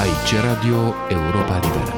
[0.00, 1.94] Aici Radio Europa Liberă.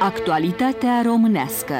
[0.00, 1.74] Actualitatea românească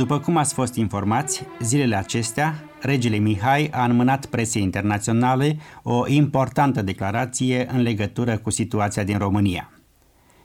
[0.00, 6.82] După cum ați fost informați, zilele acestea, regele Mihai a înmânat presei internaționale o importantă
[6.82, 9.72] declarație în legătură cu situația din România.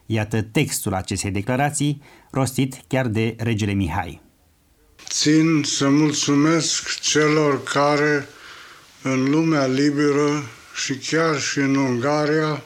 [0.05, 2.01] Iată textul acestei declarații,
[2.31, 4.21] rostit chiar de regele Mihai.
[5.09, 8.27] Țin să mulțumesc celor care
[9.01, 10.43] în lumea liberă
[10.83, 12.63] și chiar și în Ungaria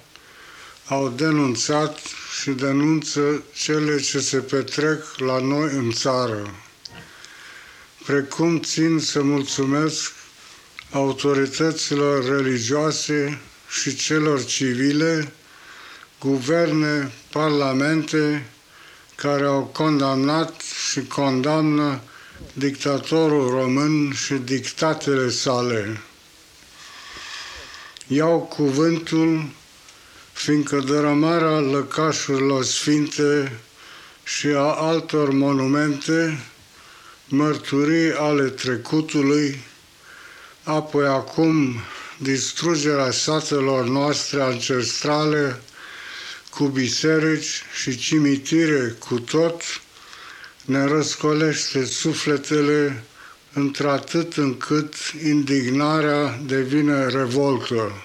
[0.88, 2.00] au denunțat
[2.42, 6.52] și denunță cele ce se petrec la noi în țară
[8.06, 10.12] precum țin să mulțumesc
[10.92, 15.34] autorităților religioase și celor civile,
[16.20, 18.46] guverne, parlamente
[19.16, 22.02] care au condamnat și condamnă
[22.54, 26.02] dictatorul român și dictatele sale.
[28.08, 29.50] Iau cuvântul
[30.34, 33.60] fiindcă dărâmarea lăcașurilor sfinte
[34.24, 36.40] și a altor monumente
[37.30, 39.60] mărturii ale trecutului,
[40.64, 41.76] apoi acum
[42.18, 45.62] distrugerea satelor noastre ancestrale
[46.50, 49.62] cu biserici și cimitire cu tot,
[50.66, 53.04] ne răscolește sufletele
[53.54, 58.04] într-atât încât indignarea devine revoltă.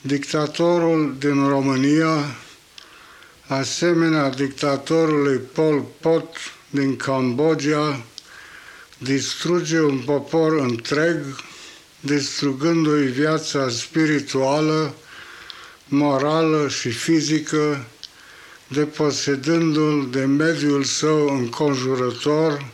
[0.00, 2.36] Dictatorul din România,
[3.46, 6.36] asemenea dictatorului Pol Pot,
[6.74, 8.02] din Cambodgia
[8.98, 11.24] distruge un popor întreg,
[12.00, 14.94] distrugându-i viața spirituală,
[15.88, 17.84] morală și fizică,
[18.68, 22.66] deposedându-l de mediul său înconjurător,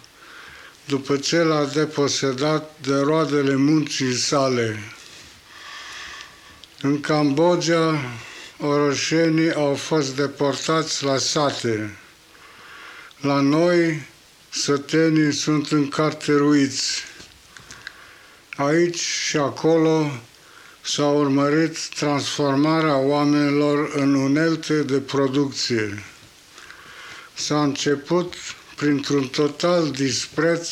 [0.87, 4.79] după ce l-a deposedat de roadele muncii sale.
[6.83, 8.01] În Cambodgia,
[8.59, 11.99] orășenii au fost deportați la sate,
[13.21, 14.07] la noi,
[14.51, 17.03] sătenii sunt încarteruiți.
[18.57, 20.11] Aici și acolo
[20.81, 26.03] s-a urmărit transformarea oamenilor în unelte de producție.
[27.35, 28.35] S-a început
[28.77, 30.69] printr-un total dispreț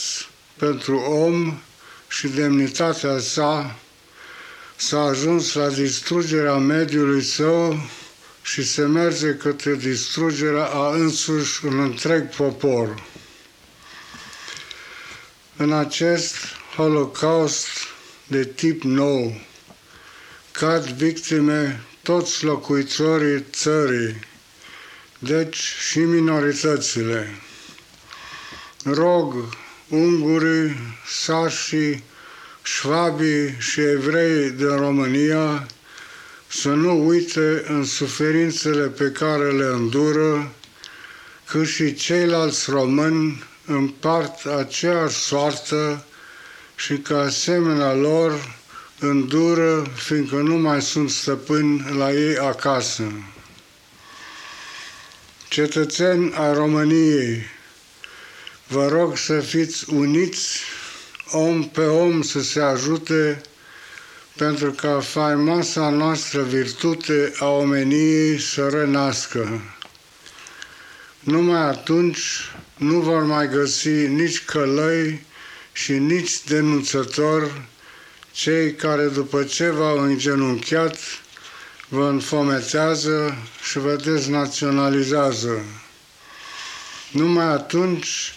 [0.56, 1.58] pentru om
[2.08, 3.78] și demnitatea sa,
[4.76, 7.78] s-a ajuns la distrugerea mediului său
[8.52, 13.02] și se merge către distrugerea a însuși un întreg popor.
[15.56, 16.34] În acest
[16.76, 17.66] holocaust
[18.26, 19.40] de tip nou
[20.52, 24.20] cad victime toți locuitorii țării,
[25.18, 25.56] deci
[25.88, 27.40] și minoritățile.
[28.84, 29.34] Rog
[29.88, 30.76] ungurii,
[31.06, 32.02] sașii,
[32.62, 35.66] șvabii și evrei din România
[36.48, 40.52] să nu uite în suferințele pe care le îndură,
[41.44, 46.04] că și ceilalți români împart aceeași soartă
[46.74, 48.56] și că asemenea lor
[48.98, 53.12] îndură, fiindcă nu mai sunt stăpâni la ei acasă.
[55.48, 57.42] Cetățeni a României,
[58.66, 60.60] vă rog să fiți uniți,
[61.30, 63.40] om pe om să se ajute
[64.38, 69.60] pentru ca faimoasa noastră virtute a omeniei să renască.
[71.20, 72.18] Numai atunci
[72.76, 75.24] nu vor mai găsi nici călăi
[75.72, 77.62] și nici denunțători
[78.32, 80.96] cei care după ce v-au îngenunchiat
[81.88, 83.36] vă înfometează
[83.68, 85.62] și vă deznaționalizează.
[87.12, 88.34] Numai atunci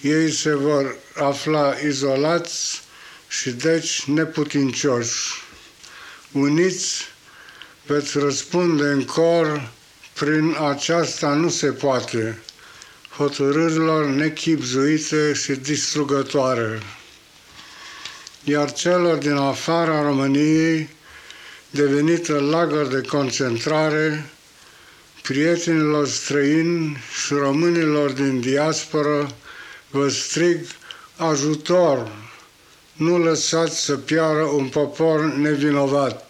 [0.00, 2.82] ei se vor afla izolați
[3.38, 5.42] și deci neputincioși
[6.32, 7.02] uniți
[7.86, 9.68] veți răspunde în cor,
[10.12, 12.38] prin aceasta nu se poate,
[13.16, 16.82] hotărârilor nechipzuite și distrugătoare.
[18.44, 20.88] Iar celor din afara României,
[21.70, 24.30] devenită lagăr de concentrare,
[25.22, 29.36] prietenilor străini și românilor din diasporă,
[29.90, 30.66] vă strig
[31.16, 32.30] ajutor
[32.96, 36.24] nu lăsați să piară un popor nevinovat.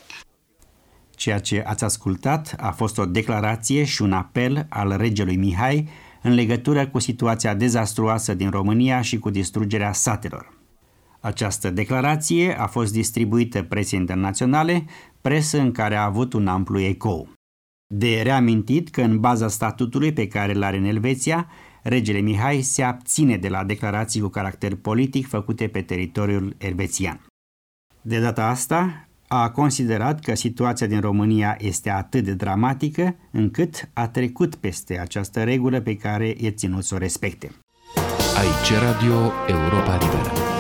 [1.10, 5.88] Ceea ce ați ascultat a fost o declarație și un apel al regelui Mihai
[6.22, 10.52] în legătură cu situația dezastruoasă din România și cu distrugerea satelor.
[11.20, 14.84] Această declarație a fost distribuită presei internaționale
[15.20, 17.28] presă în care a avut un amplu ecou.
[17.94, 21.48] De reamintit că în baza statutului pe care îl are în Elveția,
[21.82, 27.26] regele Mihai se abține de la declarații cu caracter politic făcute pe teritoriul elvețian.
[28.02, 34.08] De data asta, a considerat că situația din România este atât de dramatică încât a
[34.08, 37.50] trecut peste această regulă pe care e ținut să o respecte.
[38.36, 40.51] Aici Radio Europa Liberă.